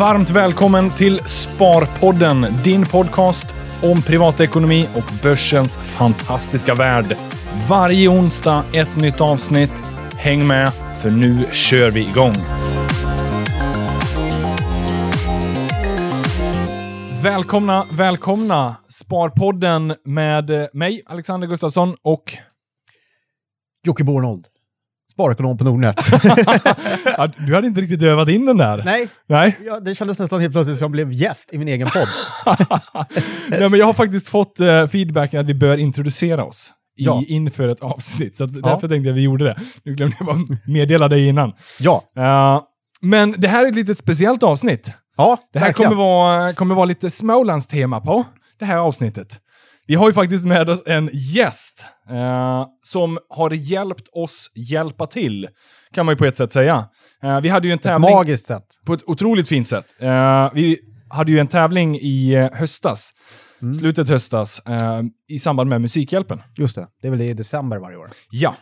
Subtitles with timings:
[0.00, 7.16] Varmt välkommen till Sparpodden, din podcast om privatekonomi och börsens fantastiska värld.
[7.68, 9.82] Varje onsdag ett nytt avsnitt.
[10.12, 12.34] Häng med, för nu kör vi igång.
[17.22, 18.76] Välkomna, välkomna!
[18.88, 22.36] Sparpodden med mig, Alexander Gustafsson och...
[23.86, 24.46] Jocke Bornold.
[25.20, 25.96] Sparekonom på Nordnet.
[27.16, 28.82] Ja, du hade inte riktigt övat in den där.
[28.84, 29.58] Nej, Nej.
[29.66, 32.08] ja, det kändes nästan helt plötsligt som jag blev gäst i min egen podd.
[33.48, 37.22] Nej, men jag har faktiskt fått uh, feedbacken att vi bör introducera oss i, Ja.
[37.28, 38.36] inför ett avsnitt.
[38.36, 39.56] Så därför tänkte jag att vi gjorde det.
[39.84, 41.52] Nu glömde jag bara meddela dig innan.
[41.80, 42.60] Ja, Eh,
[43.02, 44.92] men det här är ett litet speciellt avsnitt.
[45.16, 45.90] ja Det här verkligen.
[45.90, 48.24] kommer vara, kommer vara lite Smålands-tema på
[48.58, 49.38] det här avsnittet.
[49.90, 55.48] Vi har ju faktiskt med oss en gäst eh, som har hjälpt oss hjälpa till,
[55.94, 56.88] kan man ju på ett sätt säga.
[57.22, 58.64] Eh, vi hade ju en Ett tävling magiskt sätt.
[58.86, 59.84] på ett otroligt fint sätt.
[59.98, 63.10] Eh, vi hade ju en tävling i eh, höstas,
[63.62, 63.74] Mm.
[63.74, 66.42] slutet höstas, eh, i samband med Musikhjälpen.
[66.58, 68.08] Just det, det är väl i december varje år.
[68.30, 68.54] Ja.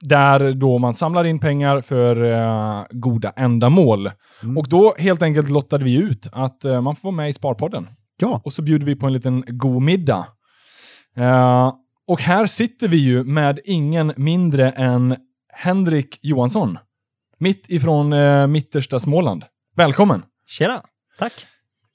[0.00, 4.10] Där då man samlar in pengar för eh, goda ändamål.
[4.42, 4.58] Mm.
[4.58, 7.88] Och då helt enkelt lottade vi ut att man får vara med i Sparpodden.
[8.18, 10.26] Ja, Och så bjuder vi på en liten god middag.
[11.16, 11.72] Eh,
[12.08, 15.16] och här sitter vi ju med ingen mindre än
[15.54, 16.78] Henrik Johansson.
[17.38, 19.44] Mitt ifrån eh, mittersta Småland.
[19.76, 20.22] Välkommen!
[20.46, 20.82] Tjena,
[21.18, 21.32] tack.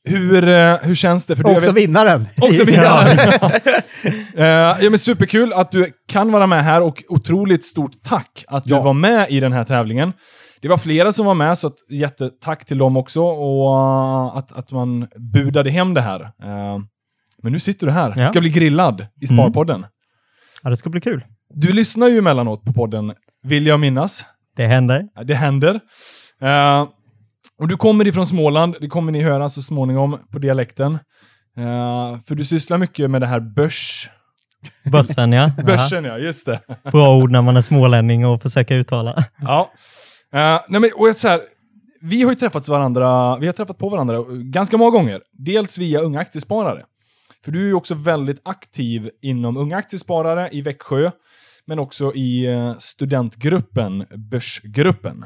[0.04, 1.36] Hur, eh, hur känns det?
[1.36, 2.28] För du, jag också vet- vinnaren.
[2.42, 3.18] Också vinnaren.
[4.36, 8.70] Ja, men superkul att du kan vara med här och otroligt stort tack att du
[8.70, 8.82] Ja.
[8.82, 10.14] var med i den här tävlingen.
[10.62, 14.58] Det var flera som var med, så att jättetack till dem också och uh, att,
[14.58, 16.32] att man budade hem det här.
[17.44, 18.14] Men nu sitter du här.
[18.18, 18.28] Ja.
[18.28, 19.86] Ska bli grillad i Sparpodden.
[20.64, 21.24] Ja, det ska bli kul.
[21.54, 23.14] Du lyssnar ju emellanåt på podden,
[23.44, 24.26] vill jag minnas.
[24.56, 25.08] Det händer.
[25.16, 25.80] Ja, Det händer.
[26.42, 26.88] Eh,
[27.60, 30.94] och du kommer ifrån Småland, det kommer ni höra så småningom på dialekten.
[31.58, 34.10] Eh, för du sysslar mycket med det här börs...
[34.92, 35.52] Börsen ja.
[35.66, 36.60] Börsen ja, just det.
[36.92, 39.24] Bra ord när man är smålänning och försöker uttala.
[39.42, 39.72] Ja.
[40.34, 41.42] Eh, nej men, och så här,
[42.02, 45.22] vi har ju träffats varandra, vi har träffat på varandra ganska många gånger.
[45.32, 46.84] Dels via Unga Aktiesparare.
[47.44, 51.12] För du är ju också väldigt aktiv inom Unga Aktiesparare i Växjö,
[51.66, 55.26] men också i eh, studentgruppen, Börsgruppen.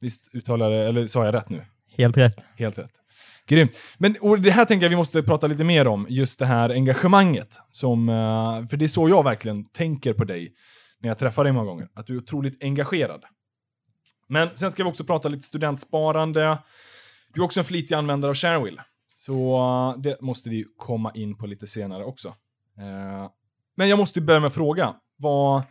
[0.00, 1.64] Visst uttalade eller sa jag rätt nu?
[1.96, 2.44] Helt rätt.
[2.56, 2.92] Helt rätt.
[3.46, 3.72] Grymt.
[3.98, 6.70] Men och det här tänker jag vi måste prata lite mer om, just det här
[6.70, 7.60] engagemanget.
[7.70, 10.52] Som, eh, för det är så jag verkligen tänker på dig
[11.00, 11.88] när jag träffar dig många gånger.
[11.94, 13.24] Att du är otroligt engagerad.
[14.28, 16.58] Men sen ska vi också prata lite studentsparande.
[17.34, 18.80] Du är också en flitig användare av Sharewill.
[19.26, 22.28] Så eh, det måste vi komma in på lite senare också.
[22.78, 23.30] Eh,
[23.76, 24.94] men jag måste börja med att fråga.
[25.16, 25.62] Vad,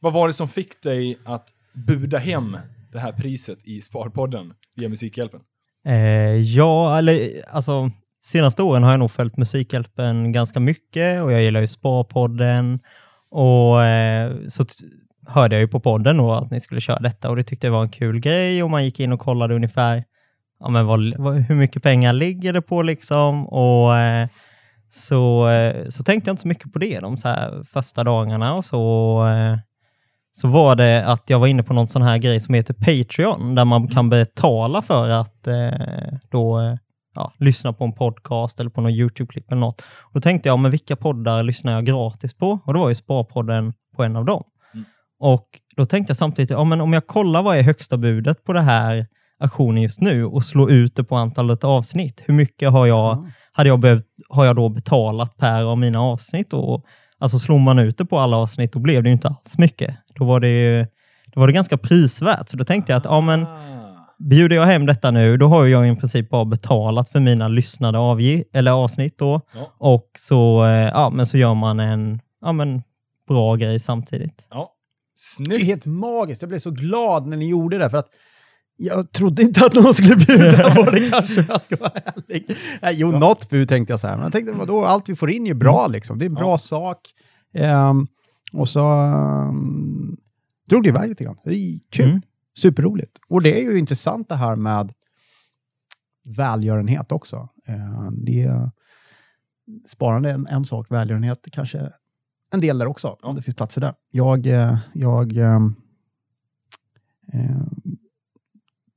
[0.00, 1.48] vad var det som fick dig att
[1.86, 2.58] buda hem
[2.92, 5.40] det här priset i Sparpodden via Musikhjälpen?
[5.86, 5.94] Eh,
[6.36, 11.60] ja, eller alltså senaste åren har jag nog följt Musikhjälpen ganska mycket och jag gillar
[11.60, 12.80] ju Sparpodden
[13.30, 14.64] och eh, så
[15.26, 17.72] hörde jag ju på podden då att ni skulle köra detta och det tyckte jag
[17.72, 20.04] var en kul grej och man gick in och kollade ungefär
[20.60, 24.28] ja, men vad, vad, hur mycket pengar ligger det på liksom och eh,
[24.90, 28.54] så, eh, så tänkte jag inte så mycket på det de så här första dagarna
[28.54, 29.58] och så eh,
[30.32, 33.54] så var det att jag var inne på någon sån här grej som heter Patreon,
[33.54, 36.78] där man kan betala för att eh, då
[37.14, 39.80] ja, lyssna på en podcast eller på någon YouTube-klipp eller något.
[39.80, 42.58] Och då tänkte jag, men vilka poddar lyssnar jag gratis på?
[42.64, 44.44] Och då var ju Sparpodden på en av dem.
[44.74, 44.84] Mm.
[45.20, 45.46] Och
[45.76, 48.60] då tänkte jag samtidigt, ja, men om jag kollar vad är högsta budet på det
[48.60, 49.06] här
[49.40, 53.68] aktionen just nu och slår ut det på antalet avsnitt, hur mycket har jag, hade
[53.68, 56.52] jag behövt, har jag då betalat per av mina avsnitt?
[56.52, 56.84] Och,
[57.18, 59.94] alltså slår man ut det på alla avsnitt, då blev det ju inte alls mycket.
[60.14, 60.86] Då var det ju
[61.34, 62.48] då var det ganska prisvärt.
[62.48, 64.14] Så då tänkte jag att ja, men, Ah.
[64.18, 67.98] bjuder jag hem detta nu, då har jag i princip bara betalat för mina lyssnade
[67.98, 69.18] avge- eller avsnitt.
[69.18, 69.40] Då.
[69.54, 69.72] Ja.
[69.78, 72.82] Och så, eh, ja, men så gör man en ja, men,
[73.28, 74.46] bra grej samtidigt.
[74.50, 74.56] Ja.
[74.56, 75.64] Det är Snyggt!
[75.64, 76.42] helt magiskt.
[76.42, 78.08] Jag blev så glad när ni gjorde det, för att
[78.80, 82.56] jag trodde inte att någon skulle bjuda på det kanske, jag ska vara ärlig.
[82.82, 83.18] Nej, jo, Ja.
[83.18, 85.46] något bud tänkte jag så här, men jag tänkte vadå, allt vi får in är
[85.48, 86.18] ju bra liksom.
[86.18, 86.58] Det är en bra Ja.
[86.58, 86.98] sak.
[87.54, 88.06] Ehm,
[88.52, 88.92] och så
[89.48, 90.16] um,
[90.68, 91.36] drog det iväg lite grann.
[91.44, 92.08] Det är kul.
[92.08, 92.22] Mm.
[92.58, 93.18] Superroligt.
[93.28, 94.92] Och det är ju intressant det här med
[96.36, 97.48] välgörenhet också.
[97.68, 98.70] Eh, det är,
[99.88, 101.92] sparande är en, en sak, välgörenhet kanske
[102.52, 103.94] en del där också, om det finns plats för det.
[104.10, 105.60] Jag, eh, jag eh,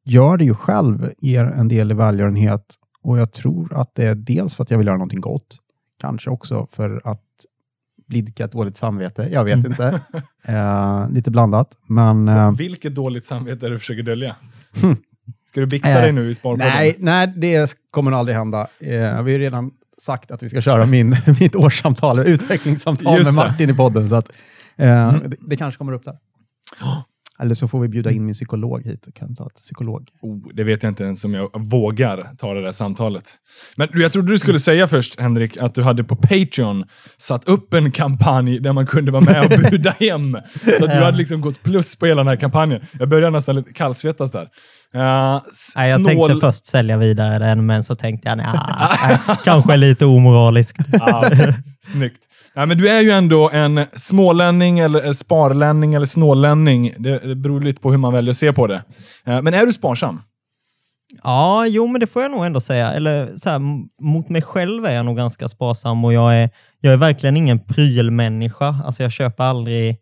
[0.06, 2.66] gör det ju själv, ger en del i välgörenhet
[3.04, 5.58] och jag tror att det är dels för att jag vill göra någonting gott,
[6.02, 7.22] kanske också för att
[8.08, 9.72] blidka ett dåligt samvete, jag vet Mm.
[9.72, 10.02] inte.
[10.44, 14.36] Eh, lite blandat, men eh, Vilket dåligt samvete är det du försöker dölja?
[15.50, 16.68] Ska du bikta Eh, dig nu i Sparpodden?
[16.68, 18.62] Nej, nej, det kommer aldrig hända.
[18.80, 19.72] Eh, vi har ju redan
[20.02, 21.10] sagt att vi ska köra min,
[21.40, 23.50] mitt årssamtal, utvecklingssamtal Just med det.
[23.50, 24.10] Martin i podden.
[24.10, 24.30] Så att,
[24.78, 25.30] eh, Mm.
[25.30, 26.18] det, det kanske kommer upp där.
[27.42, 30.10] Eller så får vi bjuda in min psykolog hit och kan ta ett psykolog.
[30.22, 33.38] Oh, det vet jag inte ens om jag vågar ta det där samtalet.
[33.76, 36.86] Men jag trodde du skulle säga först, Henrik, att du hade på Patreon
[37.18, 40.38] satt upp en kampanj där man kunde vara med och buda hem.
[40.80, 42.82] Så att du hade liksom gått plus på hela den här kampanjen.
[43.00, 44.48] Jag började nästan lite kallsvettas där.
[44.96, 45.02] Uh,
[45.76, 46.06] Nej, jag snål...
[46.06, 48.48] tänkte först sälja vidare den, men så tänkte jag nej,
[49.44, 50.78] kanske lite omoraliskt.
[50.92, 51.30] Ja,
[51.80, 52.24] snyggt.
[52.54, 56.94] Ja, men du är ju ändå en smålänning, eller sparlänning, eller snålänning.
[56.98, 58.84] Det, det beror lite på hur man väljer att se på det.
[59.26, 60.22] Eh, men är du sparsam?
[61.24, 62.94] Ja, jo, men det får jag nog ändå säga.
[62.94, 63.60] Eller så här,
[64.02, 66.50] mot mig själv är jag nog ganska sparsam och jag är,
[66.80, 68.76] jag är verkligen ingen prylmänniska.
[68.86, 69.98] Alltså jag köper aldrig,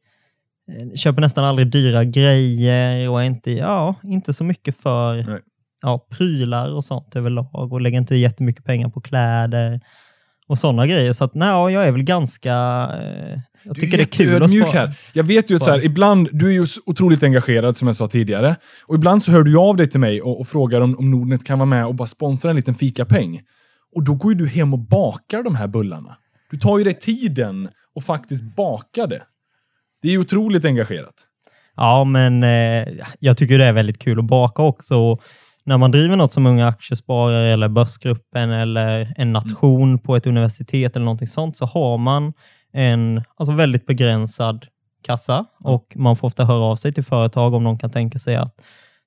[0.95, 5.39] köper nästan aldrig dyra grejer och är inte, ja, inte så mycket för Nej.
[5.81, 9.81] ja, prylar och sånt överlag och lägger inte jättemycket pengar på kläder
[10.49, 11.13] och sådana grejer.
[11.13, 12.51] Så att, nej, ja, jag är väl ganska...
[13.01, 14.71] Eh, jag tycker det är kul att spara.
[14.71, 14.95] här.
[15.13, 18.07] Jag vet ju att så här, ibland, du är ju otroligt engagerad som jag sa
[18.07, 18.55] tidigare.
[18.85, 21.45] Och ibland så hör du av dig till mig och, och frågar om, om Nordnet
[21.45, 23.41] kan vara med och bara sponsra en liten fikapeng.
[23.95, 26.17] Och då går ju du hem och bakar de här bullarna.
[26.51, 29.21] Du tar ju dig tiden och faktiskt bakar det.
[30.01, 31.15] Det är otroligt engagerat.
[31.75, 32.87] Ja, men eh,
[33.19, 34.95] jag tycker det är väldigt kul att baka också.
[34.97, 35.21] Och
[35.63, 40.95] När man driver något som Unga Aktiesparare eller Börsgruppen eller en nation på ett universitet
[40.95, 42.33] eller någonting sånt så har man
[42.73, 44.65] en alltså väldigt begränsad
[45.03, 48.35] kassa och man får ofta höra av sig till företag om de kan tänka sig
[48.35, 48.55] att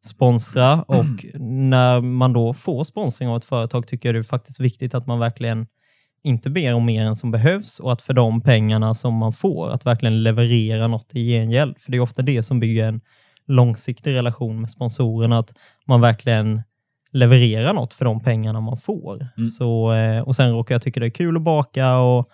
[0.06, 4.60] sponsra och när man då får sponsring av ett företag tycker jag det är faktiskt
[4.60, 5.66] viktigt att man verkligen
[6.24, 9.70] inte ber om mer än som behövs och att för de pengarna som man får,
[9.70, 11.76] att verkligen leverera något i gengäld.
[11.78, 13.00] För det är ofta det som bygger en
[13.46, 15.52] långsiktig relation med sponsorerna, att
[15.86, 16.62] man verkligen
[17.12, 19.28] levererar något för de pengarna man får.
[19.36, 19.48] Mm.
[19.48, 22.30] Så, eh, och sen råkar jag tycka det är kul att baka och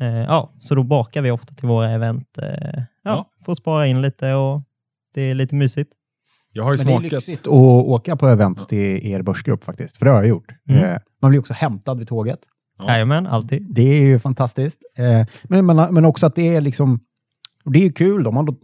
[0.00, 2.38] eh, ja, så då bakar vi ofta till våra event.
[2.38, 3.30] Eh, ja, Ja.
[3.44, 4.62] Får spara in lite och
[5.14, 5.92] det är lite mysigt.
[6.52, 7.12] Jag har ju Men det är smakat.
[7.12, 7.52] lyxigt att
[7.86, 10.50] åka på event till er börsgrupp faktiskt, för det har jag gjort.
[10.68, 10.98] Mm.
[11.22, 12.38] Man blir också hämtad vid tåget.
[12.86, 12.92] Ja.
[12.92, 13.66] Jajamän, alltid.
[13.74, 14.80] Det är ju fantastiskt.
[14.98, 17.00] Eh, men, men, men också att det är liksom,
[17.64, 18.56] det är ju kul om man då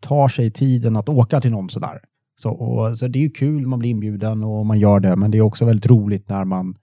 [0.00, 2.00] tar sig tiden att åka till någon sådär.
[2.36, 5.30] Så, och, så det är ju kul, man blir inbjuden och man gör det, men
[5.30, 6.74] det är också väldigt roligt när man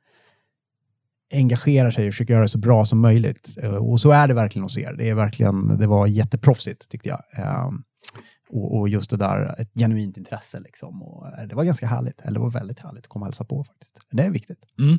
[1.33, 3.57] engagerar sig och försöker göra det så bra som möjligt.
[3.63, 4.93] Eh, Och så är det verkligen hos er.
[4.97, 7.19] Det, är verkligen, det var jätteproffsigt tyckte jag.
[7.37, 7.69] Eh,
[8.49, 11.03] och, och just det där, ett genuint intresse liksom.
[11.03, 13.63] Och det var ganska härligt, eller det var väldigt härligt att komma och hälsa på
[13.63, 13.99] faktiskt.
[14.11, 14.59] Det är viktigt.
[14.79, 14.97] Mm.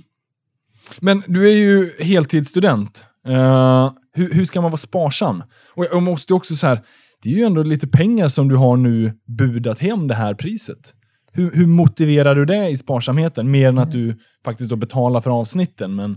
[1.01, 3.05] Men du är ju heltidsstudent.
[3.29, 5.43] Eh, hur, hur ska man vara sparsam?
[5.75, 6.81] Och jag, måste också så här,
[7.23, 10.93] det är ju ändå lite pengar som du har nu budat hem det här priset.
[11.33, 13.51] Hur, hur motiverar du det i sparsamheten?
[13.51, 15.95] Mer än att du faktiskt då betalar för avsnitten.
[15.95, 16.11] Men,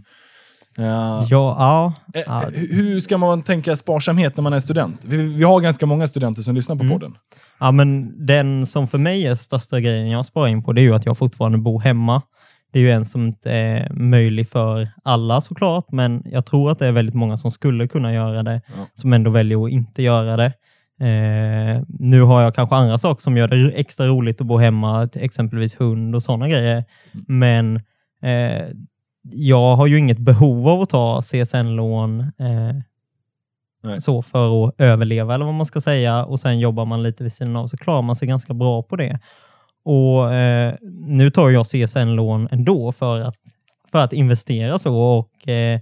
[0.77, 2.43] eh, Ja, ja, eh, ja.
[2.55, 5.01] hu- Hur ska man tänka sparsamhet när man är student?
[5.05, 6.93] Vi, vi har ganska många studenter som lyssnar på Mm.
[6.99, 7.15] podden.
[7.59, 10.83] Ja, men den som för mig är största grejen jag sparar in på, det är
[10.83, 12.21] ju att jag fortfarande bor hemma.
[12.71, 16.79] Det är ju en som inte är möjlig för alla såklart, men jag tror att
[16.79, 18.85] det är väldigt många som skulle kunna göra det, Ja.
[18.93, 20.53] som ändå väljer att inte göra det.
[21.01, 25.09] Eh, nu har jag kanske andra saker som gör det extra roligt att bo hemma,
[25.15, 26.85] exempelvis hund och sådana grejer.
[27.27, 27.75] Men
[28.23, 28.65] eh,
[29.31, 32.75] jag har ju inget behov av att ta CSN-lån eh,
[33.99, 37.31] så för att överleva eller vad man ska säga och sen jobbar man lite vid
[37.33, 39.19] sidan av så klarar man sig ganska bra på det.
[39.83, 40.75] Och eh,
[41.07, 43.35] Nu tar jag CSN-lån ändå för att,
[43.91, 45.79] för att investera så och eh,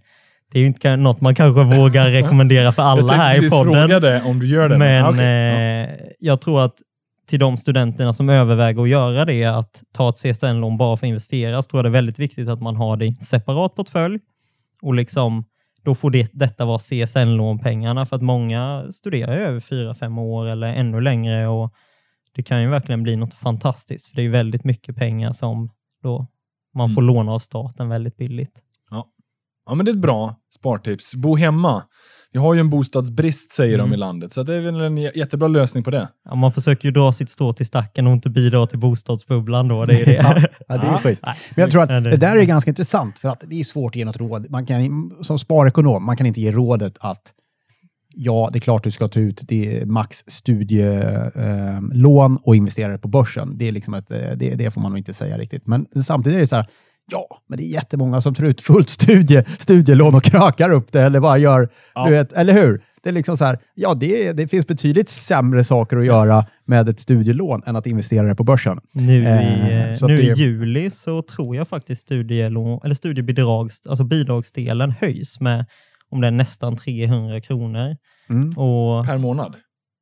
[0.51, 3.73] det är ju inte något man kanske vågar rekommendera för alla här i podden.
[3.73, 4.77] fråga det om du gör det.
[4.77, 5.21] Men ah.
[5.21, 5.23] Ja.
[5.23, 6.73] eh, jag tror att
[7.27, 11.09] till de studenterna som överväger att göra det, att ta ett CSN-lån bara för att
[11.09, 13.75] investera, så tror jag det är väldigt viktigt att man har det i en separat
[13.75, 14.19] portfölj.
[14.81, 15.45] Och liksom,
[15.83, 20.67] då får det, detta vara CSN-lånpengarna, för att många studerar över fyra, fem år eller
[20.67, 21.47] ännu längre.
[21.47, 21.73] och
[22.37, 25.69] Det kan ju verkligen bli något fantastiskt, för det är ju väldigt mycket pengar som
[26.03, 26.27] då
[26.75, 28.51] man får låna av staten väldigt billigt.
[29.69, 31.15] Ja, men det är ett bra spartips.
[31.15, 31.83] Bo hemma.
[32.31, 33.93] Vi har ju en bostadsbrist, säger de Mm.
[33.93, 34.33] i landet.
[34.33, 36.07] Så det är väl en jättebra lösning på det.
[36.25, 39.85] Ja, man försöker ju dra sitt strå till stacken och inte bidra till bostadsbubblan då.
[39.85, 40.13] Det är ju det.
[40.67, 40.99] Ja, det är Ja.
[41.03, 41.23] schysst.
[41.25, 43.59] Nej, Men jag tror att Ja, det- det där är ganska intressant, för att det
[43.59, 44.49] är svårt att ge något råd.
[44.49, 47.33] Man kan, som sparekonom, man kan inte ge rådet att
[48.19, 53.07] ja, det är klart du ska ta ut det max studielån och investera det på
[53.07, 53.57] börsen.
[53.57, 55.67] Det, är liksom ett, eh, det, det får man nog inte säga riktigt.
[55.67, 56.65] Men samtidigt är det så här,
[57.11, 61.01] ja, men det är jättemånga som tar ut fullt studie, studielån och krökar upp det
[61.01, 62.05] eller bara gör, Ja.
[62.05, 62.81] du vet, eller hur?
[63.03, 66.89] Det är liksom så här, ja, det, det finns betydligt sämre saker att göra med
[66.89, 68.79] ett studielån än att investera det på börsen.
[68.91, 73.87] Nu, Eh, i, eh, nu det- i juli så tror jag faktiskt studielån, eller studiebidrags,
[73.87, 75.65] alltså bidragsdelen höjs med
[76.09, 77.97] om det är nästan 300 kronor.
[78.29, 78.47] Mm.
[78.49, 79.55] Och Per månad.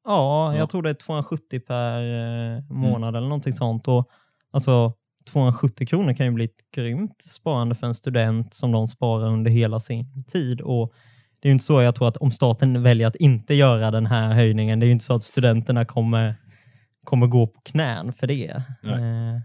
[0.08, 0.58] Ja, Ja.
[0.60, 3.88] jag tror det är 270 per eh, månad eller någonting sånt.
[3.88, 4.10] Och,
[4.52, 4.94] alltså,
[5.32, 9.52] 270 kronor kan ju bli ett grymt sparande för en student som de sparar under
[9.52, 10.62] hela sin tid.
[10.62, 10.94] Och
[11.40, 14.06] det är ju inte så jag tror att om staten väljer att inte göra den
[14.06, 16.36] här höjningen, det är ju inte så att studenterna kommer,
[17.04, 18.64] kommer gå på knän för det.
[18.84, 18.94] Nej.
[19.34, 19.42] Eh,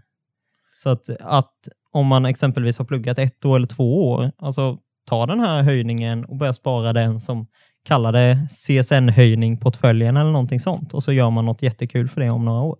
[0.77, 1.53] så att, att
[1.91, 4.77] om man exempelvis har pluggat ett år eller två år, alltså
[5.11, 7.47] ta den här höjningen och börja spara den som
[7.85, 10.93] kallar det CSN-höjning portföljen eller någonting sånt.
[10.93, 12.77] Och så gör man något jättekul för det om några år.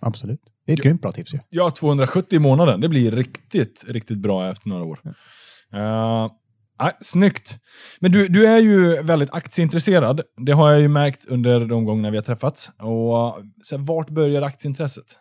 [0.00, 0.40] Absolut.
[0.66, 1.38] Det är ett grymt bra tips ju.
[1.50, 2.80] Ja, 270 i månaden.
[2.80, 4.98] Det blir riktigt, riktigt bra efter några år.
[5.74, 6.28] Uh,
[6.80, 7.58] nej, snyggt.
[8.00, 10.20] Men du, du är ju väldigt aktieintresserad.
[10.46, 12.68] Det har jag ju märkt under de gånger vi har träffats.
[12.68, 15.18] Och, så här, vart börjar aktieintresset?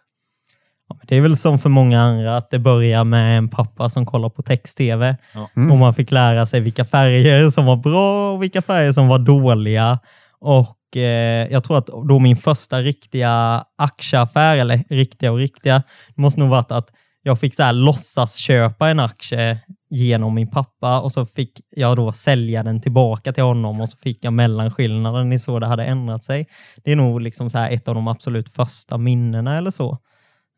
[1.08, 4.30] Det är väl som för många andra att det börjar med en pappa som kollar
[4.30, 5.50] på text-tv Ja.
[5.56, 5.72] Mm.
[5.72, 9.20] och man fick lära sig vilka färger som var bra och vilka färger som var
[9.20, 10.00] dåliga.
[10.40, 15.84] Och eh, jag tror att då min första riktiga aktieaffär, eller riktiga och riktiga,
[16.16, 16.90] måste nog varit att
[17.26, 19.60] jag fick så här låtsas köpa en aktie
[19.90, 23.98] genom min pappa och så fick jag då sälja den tillbaka till honom och så
[23.98, 25.30] fick jag mellanskillnaden.
[25.30, 26.48] Ni så det hade ändrat sig.
[26.84, 29.98] Det är nog liksom så här ett av de absolut första minnena eller så.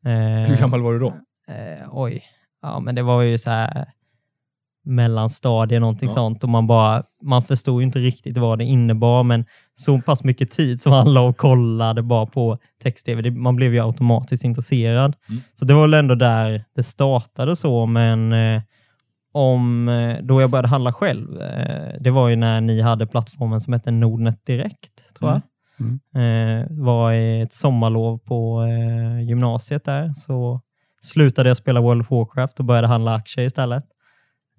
[0.05, 1.13] Eh, Hur gammal var du då?
[1.47, 2.23] Eh, oj,
[2.61, 3.85] ja men det var ju så här
[4.83, 6.13] mellanstadie, någonting Ja.
[6.15, 9.45] sånt och man bara, man förstod ju inte riktigt vad det innebar men
[9.75, 13.79] så pass mycket tid som han la och kollade bara på text-tv, man blev ju
[13.85, 15.15] automatiskt intresserad.
[15.29, 15.41] Mm.
[15.53, 18.61] Så det var väl ändå där det startade så, men eh,
[19.31, 23.61] om eh, då jag började handla själv, eh, det var ju när ni hade plattformen
[23.61, 25.35] som hette Nordnet Direkt, tror jag.
[25.35, 25.47] Mm.
[26.15, 30.61] Eh, var i ett sommarlov på eh, gymnasiet där, så
[31.01, 33.83] slutade jag spela World of Warcraft och började handla aktier istället.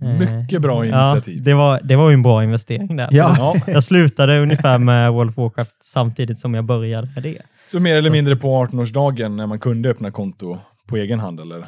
[0.02, 0.08] Eh,
[0.40, 1.42] Mycket bra Ja, initiativ.
[1.42, 3.08] det, var, det var ju en bra investering där.
[3.10, 3.34] Ja.
[3.38, 7.42] Ja, Jag slutade ungefär med World of Warcraft samtidigt som jag började med det.
[7.70, 10.58] så mer eller mindre på 18-årsdagen när man kunde öppna konto
[10.88, 11.66] på egen hand, eller?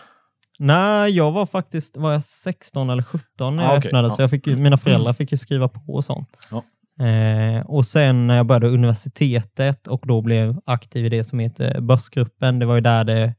[0.58, 4.10] Nej, jag var faktiskt var jag 16 eller 17 när Ah, jag okej, öppnade, ja.
[4.10, 6.28] så jag fick, mina föräldrar fick ju skriva på och sånt.
[6.50, 6.62] Ja.
[6.98, 11.80] Eh, och sen när jag började universitetet och då blev aktiv i det som heter
[11.80, 13.34] Börsgruppen, det var ju där det,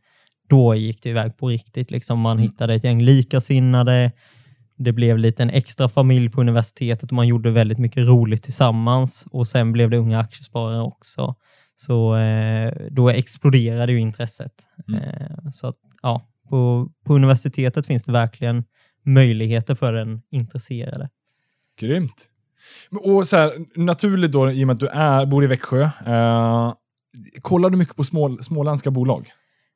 [0.49, 1.91] då gick det iväg på riktigt.
[1.91, 2.41] Liksom man Mm.
[2.49, 4.11] hittade ett gäng likasinnade,
[4.77, 9.25] det blev lite en extra familj på universitetet och man gjorde väldigt mycket roligt tillsammans
[9.31, 11.35] och sen blev det unga aktiesparare också.
[11.75, 14.53] Så eh, då exploderade ju intresset.
[14.87, 15.01] Mm.
[15.01, 18.63] Eh, så att, ja, på, på universitetet finns det verkligen
[19.05, 21.09] möjligheter för den intresserade.
[21.79, 22.29] Grymt.
[23.03, 26.73] Och så här, naturligt då, i och med att du är, bor i Växjö, eh,
[27.41, 29.27] kollar du mycket på små, småländska bolag?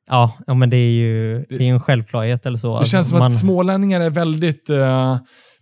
[0.08, 2.72] Ja, ja men det är ju det är en självklarhet eller så.
[2.72, 5.18] Det Alltså, känns som man, att smålänningar är väldigt eh,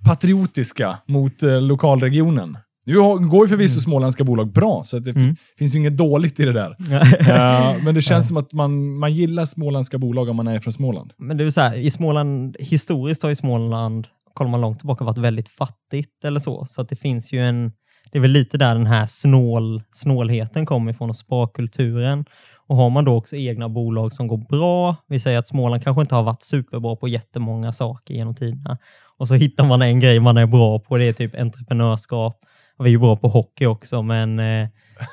[0.06, 2.58] patriotiska mot eh, lokalregionen.
[2.86, 2.94] Nu
[3.28, 5.36] går ju förvisso småländska bolag bra, så det Mm.
[5.58, 6.76] finns ju inget dåligt i det där.
[7.20, 10.72] Eh, men det känns som att man, man gillar småländska bolag om man är från
[10.72, 11.12] Småland.
[11.18, 15.18] Men det vill säga, i Småland, historiskt har ju Småland, kollar man långt tillbaka, varit
[15.18, 16.64] väldigt fattigt eller så.
[16.64, 17.72] Så att det finns ju en,
[18.12, 22.24] det är väl lite där den här snål, snålheten kommer ifrån och sparkulturen.
[22.66, 26.02] Och har man då också egna bolag som går bra, vi säger att Småland kanske
[26.02, 28.78] inte har varit superbra på jättemånga saker genom tiderna.
[29.18, 32.38] Och så hittar man en grej man är bra på, det är typ entreprenörskap.
[32.78, 34.68] Vi är ju bra på hockey också, men eh,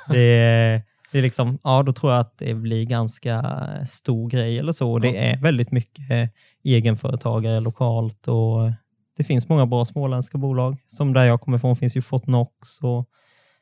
[0.07, 4.59] det är det är liksom, ja, då tror jag att det blir ganska stor grej
[4.59, 4.91] eller så.
[4.91, 6.33] Och Det är väldigt mycket
[6.63, 8.71] egenföretagare lokalt och
[9.19, 10.77] det finns många bra småländska bolag.
[10.87, 13.09] Som där jag kommer ifrån finns ju Fortnox och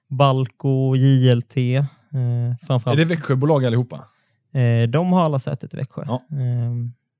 [0.09, 1.57] Balco, JLT.
[1.57, 1.83] Eh,
[2.19, 2.97] Är framförallt.
[2.97, 3.95] det Växjöbolag allihopa?
[4.53, 6.03] Eh, de har alla sätet i Växjö.
[6.07, 6.21] Ja.
[6.31, 6.73] Eh,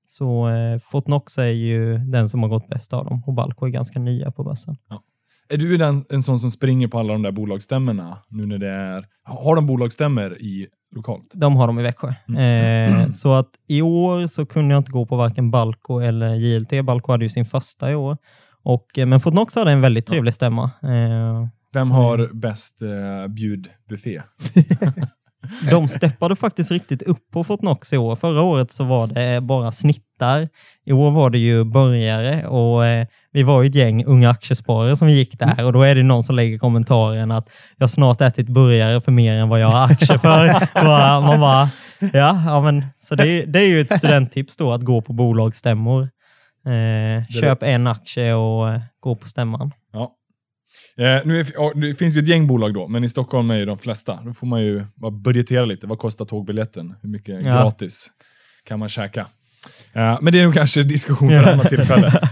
[0.06, 3.70] så eh, Fortnox är ju den som har gått bäst av dem och Balco är
[3.70, 4.77] ganska nya på börsen.
[5.50, 8.70] Är du den, en sån som springer på alla de där bolagsstämmorna nu när det
[8.70, 9.06] är...
[9.24, 11.32] Har de bolagsstämmor i lokalt?
[11.34, 12.13] De har de i Växjö.
[12.27, 12.96] Mm.
[12.96, 16.86] Eh, så att i år så kunde jag inte gå på varken Balco eller JLT.
[16.86, 18.18] Balco hade ju sin första i år.
[18.63, 20.63] Och, eh, men Fortnox hade en väldigt trevlig stämma.
[20.84, 24.22] Eh, Vem har bäst eh, bjudbuffé?
[25.72, 28.16] de steppade faktiskt riktigt upp på Fortnox i år.
[28.16, 30.50] Förra året så var det bara snittar.
[30.86, 34.96] I år var det ju börjare och eh, vi var ju ett gäng unga aktiesparare
[34.96, 38.48] som gick där och då är det någon som lägger kommentaren att jag snart ätit
[38.48, 40.48] burgare för mer än vad jag har aktier för.
[41.27, 41.67] Man bara,
[42.00, 45.13] ja, ja men, så det, är- det är ju ett studenttips då att gå på
[45.13, 46.10] bolagsstämmor.
[46.67, 49.72] Eh, köp en aktie och eh, gå på stämman.
[49.94, 50.12] Ja.
[50.98, 53.56] Eh, nu är, ja, det finns ju ett gäng bolag då, men i Stockholm är
[53.56, 54.20] ju de flesta.
[54.25, 55.88] Då får man ju bara budgetera lite.
[55.88, 56.96] Vad kostar tågbiljetten?
[57.01, 57.51] Hur mycket Ja.
[57.53, 58.08] gratis
[58.67, 59.25] kan man käka?
[59.94, 62.22] Eh, men det är nog kanske diskussion för ett annat tillfälle.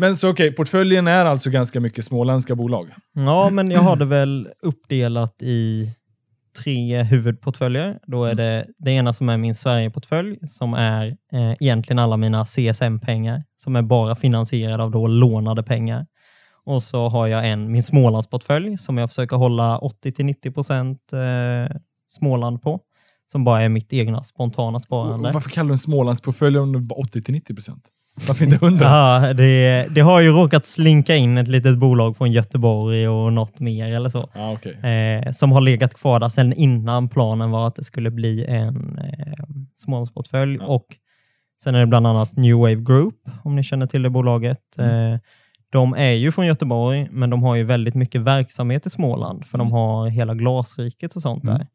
[0.00, 2.88] Men så okej, portföljen är alltså ganska mycket småländska bolag.
[3.12, 5.90] Ja, men jag har det väl uppdelat i
[6.62, 7.98] tre huvudportföljer.
[8.06, 12.44] Då är det det ena som är min Sverigeportfölj som är eh, egentligen alla mina
[12.44, 16.06] CSM-pengar som är bara finansierade av då lånade pengar.
[16.64, 21.76] Och så har jag en, min Smålandsportfölj som jag försöker hålla 80-90 procent eh,
[22.08, 22.80] Småland på.
[23.26, 25.28] Som bara är mitt egna spontana sparande.
[25.28, 27.80] och varför kallar du en Smålandsportfölj om det bara 80-90%?
[28.26, 28.86] Varför inte 100?
[28.86, 33.60] Ja, det, det har ju råkat slinka in ett litet bolag från Göteborg och något
[33.60, 34.30] mer eller så.
[34.34, 34.72] Ja, okej.
[34.72, 38.98] eh, som har legat kvar där sedan innan planen var att det skulle bli en
[38.98, 39.44] eh,
[39.74, 40.56] Smålandsportfölj.
[40.60, 40.66] Ja.
[40.66, 40.86] Och
[41.62, 44.78] sen är det bland annat New Wave Group, om ni känner till det bolaget.
[44.78, 45.16] Eh,
[45.72, 49.58] de är ju från Göteborg, men de har ju väldigt mycket verksamhet i Småland, för
[49.58, 51.66] de har hela glasriket och sånt där.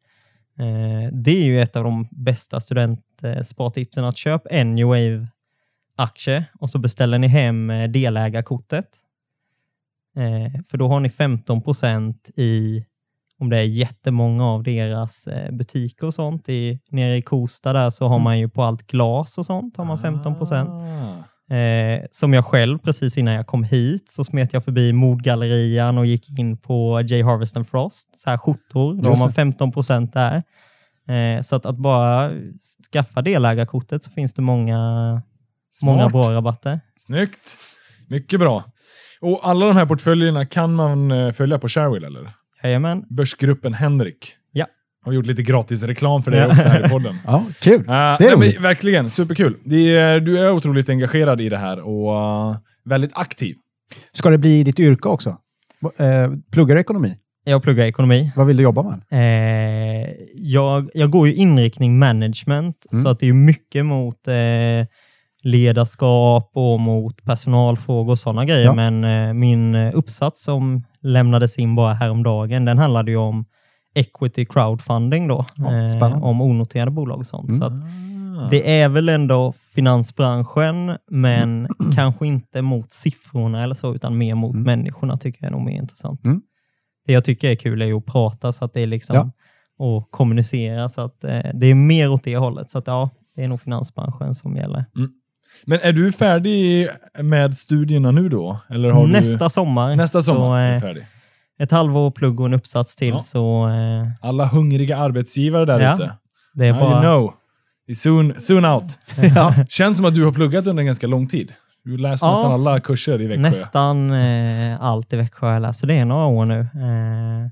[0.58, 4.94] Eh, det är ju ett av de bästa studentspartipsen, att köpa en New
[5.98, 8.86] Wave-aktie och så beställer ni hem eh, delägarkortet.
[10.16, 12.84] Eh, för då har ni 15% i,
[13.38, 16.48] om det är jättemånga av deras eh, butiker och sånt.
[16.48, 19.84] I, nere i Kosta där så har man ju på allt glas och sånt har
[19.84, 21.54] man 15 Ah.
[21.54, 26.06] Eh, som jag själv, precis innan jag kom hit, så smet jag förbi Modgallerian och
[26.06, 27.22] gick in på J.
[27.22, 29.02] Harvest and Frost, så här skjortor.
[29.02, 29.56] Då har man det.
[29.64, 30.42] 15% där.
[31.08, 32.30] Eh, så att, att bara
[32.92, 35.22] skaffa delägarkortet så finns det många,
[35.82, 36.12] många Smart.
[36.12, 36.80] bra rabatter.
[36.98, 37.56] Snyggt!
[38.08, 38.64] Mycket bra.
[39.20, 42.30] Och alla de här portföljerna kan man eh, följa på Sharewill, eller?
[42.62, 43.04] Jajamän.
[43.10, 44.34] Börsgruppen Henrik.
[44.52, 44.66] Ja.
[45.04, 46.46] Har gjort lite gratis reklam för det Ja.
[46.46, 47.16] också här i podden.
[47.26, 47.80] Ja, kul.
[47.80, 48.54] Uh, Det är nej, roligt.
[48.54, 49.56] men, verkligen, superkul.
[49.64, 53.54] Det är, du är otroligt engagerad i det här och uh, väldigt aktiv.
[54.12, 55.36] Ska det bli ditt yrke också?
[55.98, 57.14] Eh, pluggar du ekonomi?
[57.44, 58.32] Jag pluggar ekonomi.
[58.36, 59.02] Vad vill du jobba med?
[59.10, 63.02] Eh, jag, jag går ju inriktning management, Mm.
[63.02, 64.34] så att det är mycket mot eh,
[65.44, 68.64] ledarskap och mot personalfrågor och sådana grejer.
[68.64, 68.74] Ja.
[68.74, 73.44] Men eh, min uppsats som lämnades in bara häromdagen, den handlade ju om
[73.94, 75.72] equity crowdfunding då, Ja,
[76.06, 77.50] eh, om onoterade bolag och sånt.
[77.50, 77.60] Mm.
[77.60, 77.70] Så
[78.50, 84.52] det är väl ändå finansbranschen, men kanske inte mot siffrorna eller så, utan mer mot
[84.54, 84.62] Mm.
[84.64, 86.24] människorna tycker jag är nog mer intressant.
[86.24, 86.42] Mm.
[87.06, 89.30] Det jag tycker är kul är ju att prata så att det är liksom, Ja.
[89.78, 92.70] och kommunicera, så att eh, det är mer åt det hållet.
[92.70, 94.84] Så att ja, det är nog finansbranschen som gäller.
[95.66, 96.88] Men är du färdig
[97.18, 98.58] med studierna nu då?
[98.70, 99.50] Eller har Nästa du...
[99.50, 101.06] sommar, Nästa sommar så, är du eh, färdig.
[101.58, 103.20] ett halvår plugg och en uppsats till, Ja.
[103.20, 105.94] så eh, Alla hungriga arbetsgivare där Ja.
[105.94, 106.12] ute.
[106.54, 107.00] det är Now you bara...
[107.00, 107.32] know.
[107.88, 108.98] It's soon, soon out.
[109.36, 109.54] ja.
[109.68, 111.52] Känns som att du har pluggat under en ganska lång tid.
[111.84, 112.30] Du läst Ja.
[112.30, 113.42] nästan alla kurser i Växjö.
[113.42, 116.60] Nästan eh, allt i Växjö har jag så det är några år nu.
[116.60, 117.50] Eh,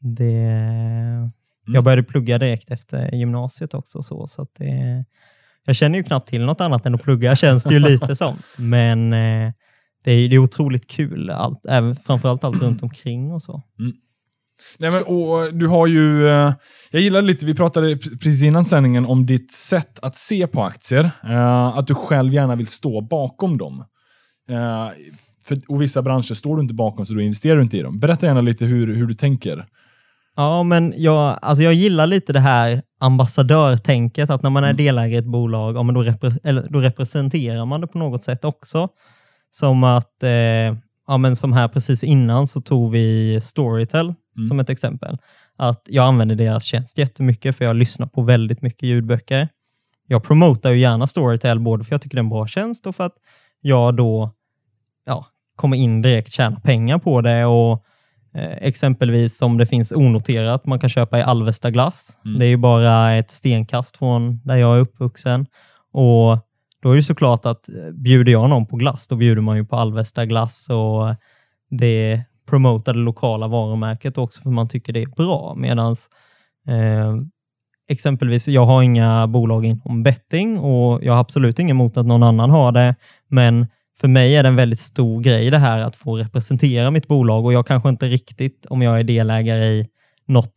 [0.00, 1.32] det,
[1.66, 1.74] Mm.
[1.74, 4.02] Jag började plugga direkt efter gymnasiet också.
[4.02, 5.04] Så, så det,
[5.66, 8.36] jag känner ju knappt till något annat än att plugga, känns det ju lite som.
[8.56, 9.52] Men eh,
[10.04, 13.62] det är, det är otroligt kul, allt, även, framförallt allt runt omkring och så.
[13.78, 13.92] Mm.
[14.78, 16.28] Nej, men, och, du har ju...
[16.28, 16.52] eh,
[16.90, 21.10] Jag gillar lite, vi pratade precis innan sändningen om ditt sätt att se på aktier.
[21.24, 23.84] eh, att du själv gärna vill stå bakom dem.
[24.48, 24.88] Eh,
[25.44, 27.98] för, och vissa branscher står du inte bakom så då investerar du inte i dem.
[27.98, 29.66] Berätta gärna lite hur, hur du tänker.
[30.36, 34.76] Ja, men jag, alltså jag gillar lite det här ambassadörtänket, att när man är Mm.
[34.76, 38.24] delägare i ett bolag, ja, men då, repre, eller, då representerar man det på något
[38.24, 38.88] sätt också.
[39.50, 40.30] Som att, eh,
[41.06, 44.48] ja, men som här precis innan så tog vi Storytel Mm.
[44.48, 45.18] som ett exempel.
[45.56, 49.48] Att jag använder deras tjänst jättemycket för jag lyssnar på väldigt mycket ljudböcker.
[50.06, 52.96] Jag promotar ju gärna Storytel både för jag tycker det är en bra tjänst och
[52.96, 53.14] för att
[53.60, 54.30] jag då
[55.06, 57.84] ja, kommer in direkt tjäna pengar på det och
[58.60, 62.18] exempelvis om det finns onoterat man kan köpa i Alvesta glass.
[62.24, 62.38] Mm.
[62.38, 65.46] Det är ju bara ett stenkast från där jag är uppvuxen.
[65.92, 66.38] Och
[66.82, 69.64] då är det såklart att eh, bjuder jag någon på glass, då bjuder man ju
[69.64, 71.14] på Alvesta glass och
[71.70, 75.54] det promotar det lokala varumärket också för man tycker det är bra.
[75.56, 76.08] Medans
[76.68, 77.14] eh,
[77.88, 82.22] exempelvis, jag har inga bolag inom betting och jag har absolut inget emot att någon
[82.22, 82.94] annan har det,
[83.28, 83.66] men
[84.02, 87.44] för mig är det en väldigt stor grej det här att få representera mitt bolag
[87.44, 89.86] och jag kanske inte riktigt, om jag är delägare i
[90.28, 90.52] något,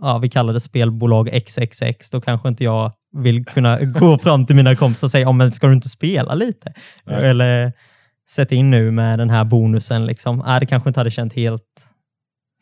[0.00, 4.56] ja, vi kallar det spelbolag XXX, då kanske inte jag vill kunna gå fram till
[4.56, 6.72] mina kompisar och säga, ja, men ska du inte spela lite?
[7.04, 7.26] Nej.
[7.30, 7.72] Eller
[8.30, 10.06] sätta in nu med den här bonusen.
[10.06, 10.40] Liksom.
[10.40, 11.62] Äh, det kanske inte hade känt helt,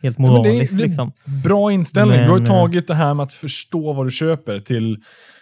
[0.02, 0.76] helt men det är- moraliskt.
[0.78, 1.12] det är- liksom.
[1.44, 2.20] Bra inställning.
[2.20, 4.96] du har Men, tagit det här med att förstå vad du köper till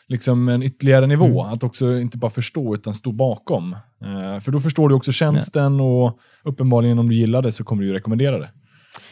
[0.09, 1.43] liksom en ytterligare nivå.
[1.43, 1.53] Mm.
[1.53, 3.73] Att också inte bara förstå utan stå bakom.
[3.73, 7.83] Eh, för då förstår du också tjänsten och uppenbarligen om du gillar det så kommer
[7.83, 8.51] du ju rekommendera det.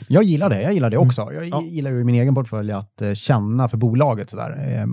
[0.08, 1.20] Jag gillar det, jag gillar det också.
[1.22, 1.48] Jag Mm.
[1.48, 1.62] Ja.
[1.62, 4.30] gillar ju i min egen portfölj att eh, känna för bolaget.
[4.30, 4.50] Sådär.
[4.80, 4.86] Eh,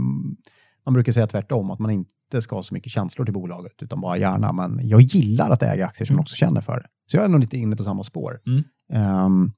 [0.85, 4.01] man brukar säga tvärtom, att man inte ska ha så mycket känslor till bolaget, utan
[4.01, 4.53] bara gärna.
[4.53, 6.85] Men jag gillar att äga aktier som man också känner för.
[7.11, 8.39] Så jag är nog lite inne på samma spår.
[8.47, 8.63] Mm.
[8.93, 9.51] Ehm,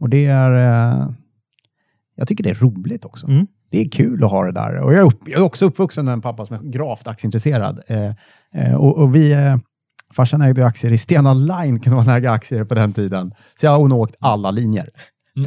[0.00, 0.50] och det är...
[0.52, 1.10] eh,
[2.14, 3.26] jag tycker det är roligt också.
[3.28, 3.46] Mm.
[3.72, 4.76] Det är kul att ha det där.
[4.76, 7.80] Och jag, är upp, jag är också uppvuxen med en pappa som är gravt aktieintresserad.
[7.86, 8.10] Eh,
[8.54, 9.32] eh, och, och vi...
[9.32, 9.56] Eh,
[10.16, 13.34] Farsan ägde aktier i Stena Line, kunde man äga aktier på den tiden.
[13.60, 14.88] Så jag har nog åkt alla linjer.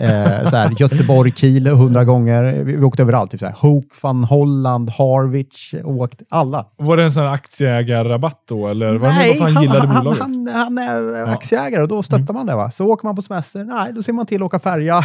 [0.02, 2.63] Eh, så här, Göteborg, Kiel hundra gånger.
[2.63, 3.32] Vi, vi åkte överallt.
[3.32, 3.56] Typ så här,
[4.02, 5.74] van Holland, Harwich.
[5.84, 6.65] Åkt alla.
[6.78, 8.67] Var det en sån här aktieägarrabatt då?
[8.67, 10.21] Eller var som han gillade han, bolaget?
[10.21, 12.56] han, han är aktieägare och då stöttar man det.
[12.56, 12.71] Va?
[12.71, 14.93] Så åker man på semester, nej, då ser man till att åka färja.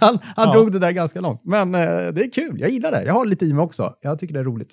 [0.00, 0.52] han han Ja.
[0.52, 1.40] drog det där ganska långt.
[1.44, 1.80] Men eh,
[2.14, 3.04] det är kul, jag gillar det.
[3.04, 3.92] Jag har lite i mig också.
[4.02, 4.70] Jag tycker det är roligt.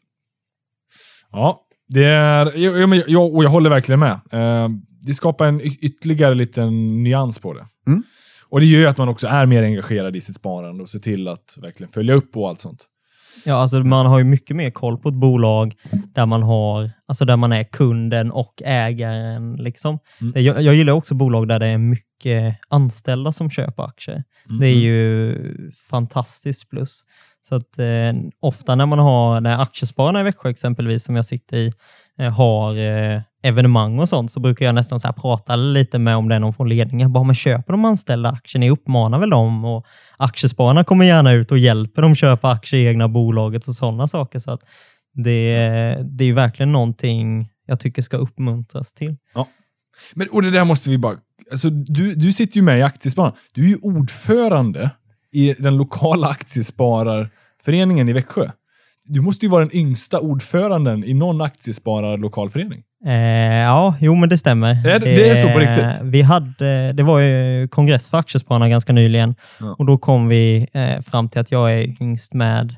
[1.32, 4.12] Ja, det är, ja, ja, men jag, och jag håller verkligen med.
[4.32, 4.70] Eh,
[5.02, 7.66] det skapar en ytterligare liten nyans på det.
[7.88, 8.04] Mm.
[8.52, 11.00] Och det gör ju att man också är mer engagerad i sitt sparande och ser
[11.00, 12.86] till att verkligen följa upp och allt sånt.
[13.46, 15.76] Ja, alltså man har ju mycket mer koll på ett bolag
[16.16, 19.56] där man har, alltså där man är kunden och ägaren.
[19.56, 20.00] Liksom.
[20.22, 20.44] Mm.
[20.44, 24.24] Jag, jag gillar också bolag där det är mycket anställda som köper aktier.
[24.50, 24.60] Mm.
[24.60, 27.02] Det är ju fantastiskt plus.
[27.42, 31.58] Så att eh, ofta när man har, när Aktiespararna i Växjö exempelvis, som jag sitter
[31.58, 31.74] i,
[32.20, 36.16] Eh, har eh, evenemang och sånt, så brukar jag nästan så här prata lite med
[36.16, 37.14] om det är någon från ledningen.
[37.14, 38.60] Bara, men köper de anställda aktier?
[38.60, 39.66] Ni uppmanar väl dem?
[39.66, 39.86] Och
[40.18, 44.40] Aktiespararna kommer gärna ut och hjälper dem köpa aktier i egna bolaget och sådana saker.
[44.40, 44.60] Så att
[45.14, 45.56] det,
[46.18, 49.16] det är ju verkligen någonting jag tycker ska uppmuntras till.
[50.16, 51.18] Men, och det där måste vi bara...
[51.52, 53.36] Alltså, du, du sitter ju med i Aktiespararna.
[53.54, 54.92] Du är ju ordförande
[55.32, 58.50] i den lokala aktiespararföreningen i Växjö.
[59.12, 62.84] Du måste ju vara den yngsta ordföranden i någon aktiespararlokalförening.
[63.06, 63.13] Eh,
[63.63, 64.74] ja, jo men det stämmer.
[64.84, 66.02] Det- det är så på riktigt?
[66.04, 69.76] Vi hade, det var ju kongress för Aktiespararna ganska nyligen Ja.
[69.80, 72.76] och då kom vi eh, fram till att jag är yngst med,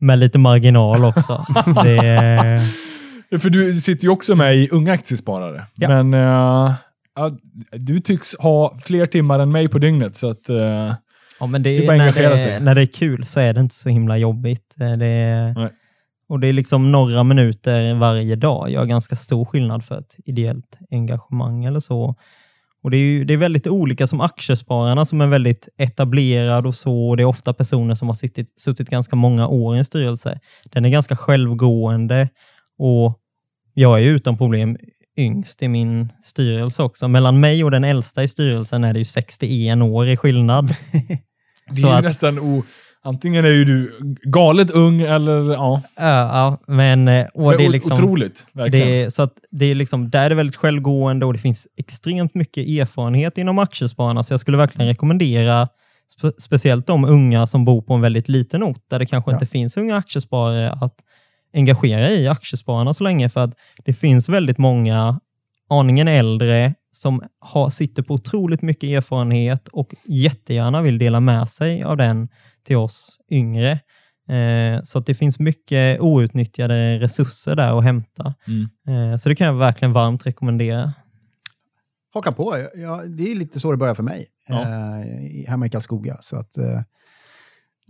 [0.00, 1.46] med lite marginal också.
[1.84, 5.64] det, För du sitter ju också med i Unga Aktiesparare.
[5.74, 5.88] Ja.
[6.02, 6.74] Men eh,
[7.16, 7.30] ja,
[7.72, 10.48] du tycks ha fler timmar än mig på dygnet, så att...
[10.48, 10.94] eh,
[11.40, 12.60] ja, men det, Det är bara när, det, sig.
[12.60, 14.74] när det är kul så är det inte så himla jobbigt.
[14.80, 15.68] Eh, Det, Nej.
[16.28, 20.78] och det är liksom några minuter varje dag gör ganska stor skillnad för ett ideellt
[20.90, 22.14] engagemang eller så.
[22.82, 26.74] Och det är, ju, det är väldigt olika som Aktiespararna som är väldigt etablerad och
[26.74, 27.08] så.
[27.08, 30.40] Och det är ofta personer som har suttit, suttit ganska många år i en styrelse.
[30.64, 32.28] Den är ganska självgående
[32.78, 33.18] och
[33.74, 34.76] jag är utan problem
[35.16, 37.08] yngst i min styrelse också.
[37.08, 40.66] Mellan mig och den äldsta i styrelsen är det ju 61 år i skillnad.
[41.70, 42.38] det är ju att- nästan...
[42.38, 42.62] O,
[43.02, 45.52] antingen är ju du galet ung eller...
[45.52, 47.92] Ja, Ja, men eh, och det är liksom...
[47.92, 48.46] otroligt.
[48.52, 48.88] Verkligen.
[48.88, 51.68] Det är, så att det är liksom, där är det väldigt självgående och det finns
[51.76, 54.22] extremt mycket erfarenhet inom aktiespararna.
[54.22, 55.68] Så jag skulle verkligen rekommendera
[56.18, 59.34] spe, speciellt de unga som bor på en väldigt liten ort där det kanske Ja.
[59.34, 60.94] inte finns unga aktiesparare att
[61.56, 63.28] engagera i aktiespararna så länge.
[63.28, 65.20] För att det finns väldigt många
[65.68, 71.82] aningen äldre som har, sitter på otroligt mycket erfarenhet och jättegärna vill dela med sig
[71.82, 72.28] av den
[72.66, 73.70] till oss yngre.
[74.28, 78.34] Eh, så att det finns mycket outnyttjade resurser där att hämta.
[78.46, 79.12] Mm.
[79.12, 80.92] Eh, så det kan jag verkligen varmt rekommendera.
[82.14, 84.26] Haka på, ja, det är lite så det börjar för mig.
[84.48, 84.62] Ja.
[84.62, 86.16] Eh, hemma i Karlskoga.
[86.20, 86.80] Så att, eh,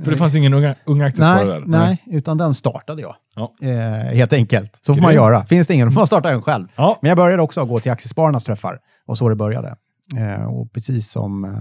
[0.05, 1.79] För det fanns ingen unga, unga aktiesparare nej, där?
[1.79, 3.17] nej, utan den startade jag.
[3.35, 3.55] Ja.
[3.63, 4.79] Eh, helt enkelt.
[4.83, 5.25] Så får man Grymt.
[5.25, 5.45] göra.
[5.45, 6.67] Finns det ingen, får man starta en själv.
[6.77, 6.99] Ja.
[7.03, 8.79] Men jag började också gå till Aktiespararnas träffar.
[9.07, 9.77] Och så det började.
[10.17, 11.61] Eh, och precis som eh,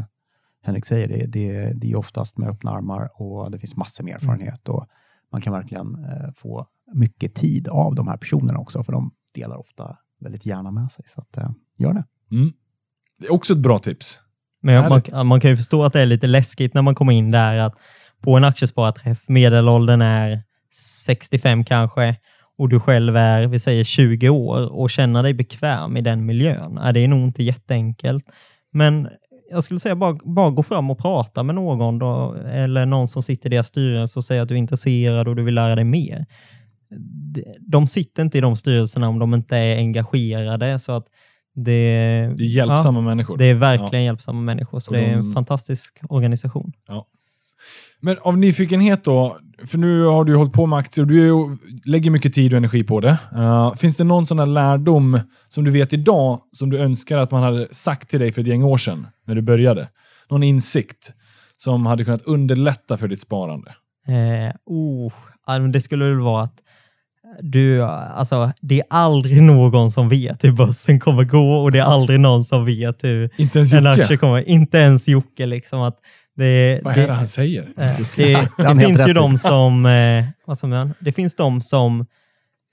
[0.63, 4.15] Henrik säger, det, det, det är oftast med öppna armar och det finns massor med
[4.15, 4.69] erfarenhet.
[4.69, 4.87] Och
[5.31, 9.57] man kan verkligen eh, få mycket tid av de här personerna också, för de delar
[9.57, 11.05] ofta väldigt gärna med sig.
[11.07, 12.03] Så att, eh, gör det.
[12.31, 12.53] Mm.
[13.19, 14.19] Det är också ett bra tips.
[14.61, 17.31] Men man, man kan ju förstå att det är lite läskigt när man kommer in
[17.31, 17.75] där att
[18.21, 20.43] på en aktiespararträff, medelåldern är
[21.05, 22.15] 65 kanske
[22.57, 26.79] och du själv är, vi säger 20 år och känna dig bekväm i den miljön.
[26.83, 28.25] Ja, det är nog inte jätteenkelt.
[28.71, 29.07] Men
[29.51, 33.23] jag skulle säga bara, bara gå fram och prata med någon då, eller någon som
[33.23, 35.83] sitter i deras styrelse och säga att du är intresserad och du vill lära dig
[35.83, 36.25] mer.
[37.33, 40.79] De- De sitter inte i de styrelserna om de inte är engagerade.
[40.79, 41.05] Så att
[41.55, 41.61] det,
[42.37, 43.37] Det är hjälpsamma människor.
[43.37, 46.71] det är verkligen hjälpsamma människor, så Och det är de- en fantastisk organisation.
[48.01, 52.11] Men av nyfikenhet då, för nu har du hållit på med aktier och du lägger
[52.11, 53.17] mycket tid och energi på det.
[53.35, 57.31] Eh, finns det någon sån här lärdom som du vet idag som du önskar att
[57.31, 59.89] man hade sagt till dig för ett gäng år sedan när du började?
[60.29, 61.13] Någon insikt
[61.57, 63.75] som hade kunnat underlätta för ditt sparande?
[64.07, 65.13] Eh, oh,
[65.71, 66.61] det skulle väl vara att
[67.39, 71.83] du, alltså, det är aldrig någon som vet hur börsen kommer gå och det är
[71.83, 74.49] aldrig någon som vet hur Inte ens en aktie kommer.
[74.49, 75.45] Inte ens Jocke.
[75.45, 75.97] Liksom, att
[76.35, 77.63] det, Vad är det det, han säger?
[77.77, 81.35] eh, det, det han helt finns ju de som, eh, vad som är, det finns
[81.35, 81.99] de som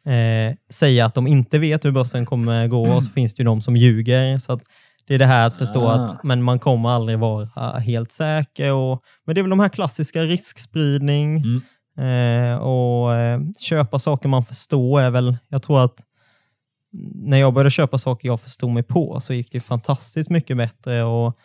[0.07, 3.45] eh, säger att de inte vet hur börsen kommer gå och så finns det ju
[3.45, 4.37] de som ljuger.
[4.39, 4.61] Så att
[5.07, 5.93] det är det här att förstå Ah.
[5.95, 8.73] att men man kommer aldrig vara helt säker.
[8.73, 11.37] Och, men det är väl de här klassiska riskspridning
[11.99, 12.53] Mm.
[12.53, 15.95] eh, och eh, köpa saker man förstår är väl, jag tror att
[17.15, 21.03] när jag började köpa saker jag förstod mig på så gick det fantastiskt mycket bättre.
[21.05, 21.39] Och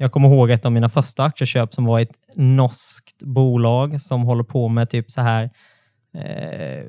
[0.00, 4.44] jag kommer ihåg ett av mina första aktieköp som var ett norskt bolag som håller
[4.44, 5.50] på med typ så här
[6.14, 6.84] eh,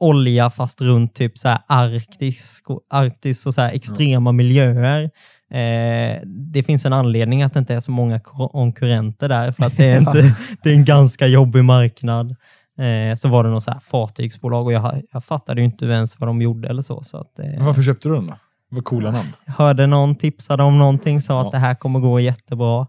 [0.00, 5.02] olja fast runt typ så här Arktis, Arktis och så här extrema miljöer.
[5.50, 9.64] Eh, det finns en anledning att det inte är så många ko- konkurrenter där, för
[9.64, 12.30] att det är, inte, det är en ganska jobbig marknad.
[12.78, 16.28] Eh, så var det något så här fartygsbolag och jag, jag fattade inte ens vad
[16.28, 17.02] de gjorde eller så.
[17.02, 18.34] så att, eh, varför köpte du den då?
[18.72, 19.28] Var coola namn.
[19.46, 21.46] hörde någon tipsade om någonting, sa Ja.
[21.46, 22.86] att det här kommer gå jättebra.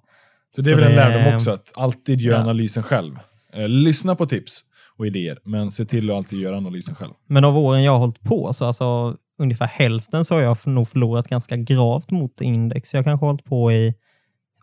[0.56, 2.42] Så det är Så väl en det- lärdom också, att alltid göra Ja.
[2.44, 3.20] analysen själv.
[3.54, 4.62] Eh, lyssna på tips
[4.98, 7.12] och idéer, men se till att alltid göra analysen själv.
[7.28, 10.88] Men av åren jag har hållit på, så alltså ungefär hälften så har jag nog
[10.88, 12.94] förlorat ganska gravt mot index.
[12.94, 13.94] Jag kanske har hållit på i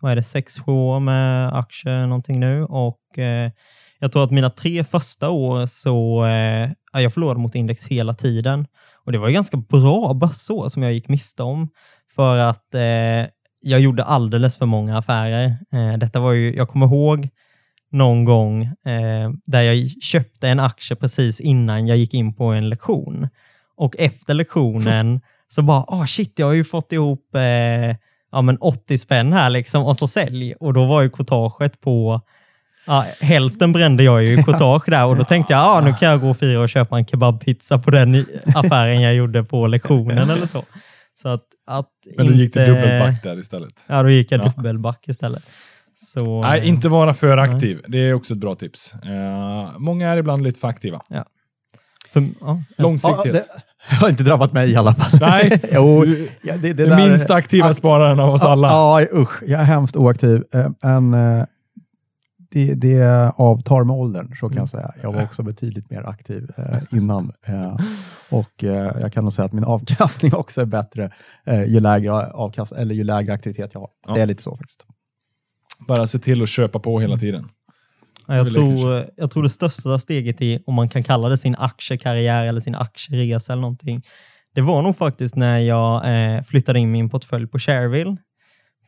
[0.01, 3.51] vad är det, sex, sju år med aktier någonting nu och eh,
[3.99, 8.13] jag tror att mina tre första år så eh, ja, jag förlorade mot index hela
[8.13, 8.67] tiden.
[9.05, 11.69] Och det var ju ganska bra börsår som jag gick miste om
[12.15, 13.29] för att eh,
[13.61, 15.57] jag gjorde alldeles för många affärer.
[15.73, 17.29] Eh, detta var ju, jag kommer ihåg
[17.91, 22.69] någon gång eh, där jag köpte en aktie precis innan jag gick in på en
[22.69, 23.27] lektion.
[23.77, 27.95] Och efter lektionen så bara, ah shit, jag har ju fått ihop eh,
[28.31, 30.53] ja, men 80 spänn här liksom och så sälj.
[30.53, 32.21] Och då var ju courtaget på
[32.87, 36.09] Ja, hälften brände jag ju i courtage där och då tänkte jag ah, nu kan
[36.09, 40.29] jag gå och fira och köpa en kebabpizza på den affären jag gjorde på lektionen
[40.29, 40.63] eller så.
[41.21, 43.73] så att, att Men då gick inte- det dubbelback där istället.
[43.87, 44.53] Ja, då gick jag Ja.
[44.57, 45.43] dubbelback istället.
[45.95, 47.81] Så, Nej, inte vara för aktiv.
[47.87, 48.93] Det är också ett bra tips.
[48.93, 51.01] Eh, många är ibland lite för aktiva.
[52.09, 53.45] För, ja, Långsiktighet.
[53.49, 55.19] Ja, det har inte drabbat mig i alla fall.
[55.21, 58.67] Nej, jo, du, ja, det, det den minst aktiva Akt- spararen av oss alla.
[58.67, 59.43] Ja, usch.
[59.47, 60.43] Jag är hemskt oaktiv.
[60.53, 61.45] Eh, Men eh,
[62.51, 64.91] det, det avtar med åldern, så kan jag säga.
[65.01, 67.31] Jag var också betydligt mer aktiv eh, innan.
[67.45, 67.77] Eh,
[68.29, 71.11] och eh, jag kan nog säga att min avkastning också är bättre
[71.45, 73.89] eh, ju, lägre avkast, eller ju lägre aktivitet jag har.
[74.07, 74.13] Ja.
[74.13, 74.85] Det är lite så faktiskt.
[75.87, 77.49] Bara se till att köpa på hela tiden.
[78.27, 81.55] Ja, jag, tror, jag tror det största steget i, om man kan kalla det sin
[81.57, 84.03] aktiekarriär eller sin aktieresa eller någonting,
[84.53, 85.95] det var nog faktiskt när jag
[86.35, 88.17] eh, flyttade in min portfölj på Shareville.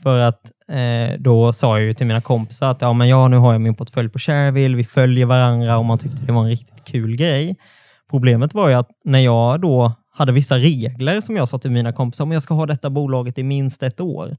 [0.03, 3.37] För att eh, då sa jag ju till mina kompisar att ja, men ja, nu
[3.37, 6.49] har jag min portfölj på Shareville, vi följer varandra och man tyckte det var en
[6.49, 7.55] riktigt kul grej.
[8.09, 11.93] Problemet var ju att när jag då hade vissa regler som jag sa till mina
[11.93, 14.37] kompisar, om jag ska ha detta bolaget i minst ett år.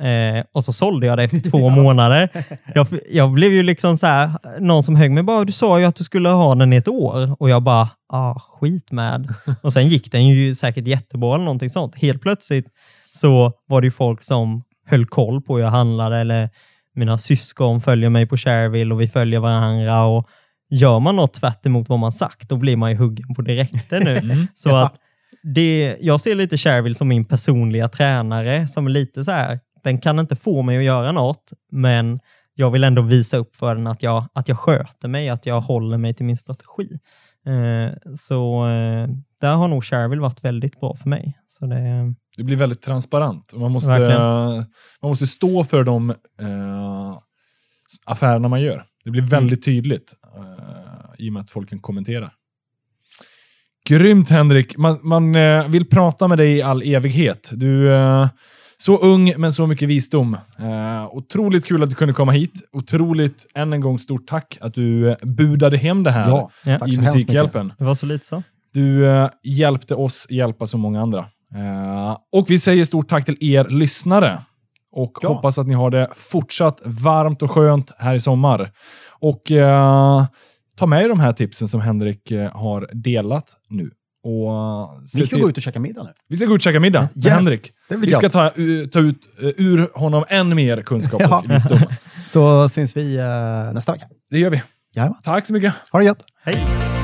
[0.00, 2.28] Eh, och så sålde jag det efter två månader.
[2.74, 4.30] Jag, jag blev ju liksom så här,
[4.60, 6.88] någon som högg mig bara, du sa ju att du skulle ha den i ett
[6.88, 7.42] år.
[7.42, 9.34] Och jag bara, ah, skit med.
[9.62, 11.94] Och sen gick den ju säkert jättebra eller någonting sånt.
[11.94, 12.66] Helt plötsligt
[13.14, 16.50] så var det ju folk som höll koll på hur jag handlade eller
[16.94, 20.04] mina syskon följer mig på Shareville och vi följer varandra.
[20.04, 20.28] Och
[20.70, 24.02] gör man något tvärt emot vad man sagt, då blir man ju huggen på direkten
[24.04, 24.18] nu.
[24.22, 24.46] Mm.
[24.54, 24.94] Så att
[25.42, 30.00] det, jag ser lite Shareville som min personliga tränare som är lite så här, den
[30.00, 32.20] kan inte få mig att göra något, men
[32.54, 35.60] jag vill ändå visa upp för den att jag, att jag sköter mig, att jag
[35.60, 36.98] håller mig till min strategi.
[37.46, 39.08] Eh, så eh,
[39.40, 41.38] där har nog Shareville varit väldigt bra för mig.
[41.46, 43.52] Så det, Det blir väldigt transparent.
[43.52, 44.20] Och man, måste, Verkligen.
[45.02, 47.18] man måste stå för de eh,
[48.04, 48.84] affärerna man gör.
[49.04, 52.30] Det blir väldigt tydligt eh, i och med att folk kan kommentera.
[53.88, 54.76] Grymt Henrik!
[54.76, 57.50] Man, man eh, vill prata med dig i all evighet.
[57.52, 58.28] Du är
[58.76, 60.36] så ung men så mycket visdom.
[60.58, 62.68] Eh, otroligt kul att du kunde komma hit.
[62.72, 66.64] Otroligt, än en gång, stort tack att du eh, budade hem det här Ja, i
[66.64, 67.00] så hemskt mycket.
[67.00, 67.72] Musikhjälpen.
[67.78, 68.42] det var så lite så.
[68.72, 71.26] Du eh, hjälpte oss hjälpa så många andra.
[71.54, 74.42] Eh, och vi säger stort tack till er lyssnare.
[74.92, 75.28] Och Ja.
[75.28, 78.70] hoppas att ni har det fortsatt varmt och skönt här i sommar.
[79.20, 80.24] Och eh,
[80.76, 83.90] ta med er de här tipsen som Henrik eh, har delat nu.
[84.24, 86.10] Och, Vi ska till- gå ut och käka middag nu.
[86.28, 87.72] vi ska gå ut och käka middag med Yes, Henrik.
[87.88, 88.50] Det blir Vi ska ta,
[88.92, 91.38] ta ut ur honom än mer kunskap Ja.
[91.44, 91.78] och visdom.
[92.26, 93.16] Så syns vi
[93.74, 94.06] nästa vecka.
[94.30, 94.62] Det gör vi.
[94.94, 95.18] Jajamän.
[95.24, 95.74] Tack så mycket.
[95.92, 96.24] Ha det gött!
[96.44, 96.97] Hej!